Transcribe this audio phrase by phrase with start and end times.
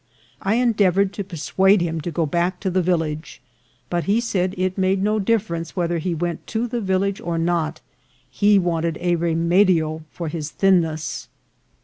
[0.41, 3.39] I endeavoured to persuade him to go back to the vil lage,
[3.87, 7.81] but he said it made no difference whether he went to the village or not;
[8.27, 11.27] he wanted a remedio for his thinness.